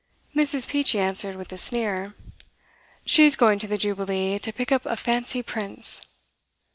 [0.35, 0.67] Mrs.
[0.67, 2.15] Peachey answered with a sneer:
[3.05, 6.01] 'She's going to the Jubilee to pick up a fancy Prince.